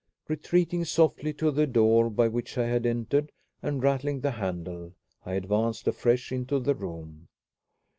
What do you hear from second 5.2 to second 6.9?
I advanced afresh into the